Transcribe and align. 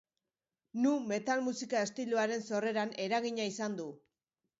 Nu 0.85 0.93
metal 1.11 1.43
musika 1.47 1.81
estiloaren 1.87 2.41
sorreran 2.47 2.95
eragina 3.05 3.47
izan 3.51 3.77
du. 3.81 3.87